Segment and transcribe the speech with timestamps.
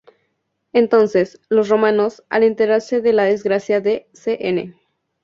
[0.73, 4.75] Entonces, los romanos, al enterarse de la desgracia de Cn.